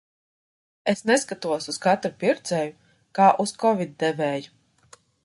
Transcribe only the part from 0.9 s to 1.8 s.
Es neskatos uz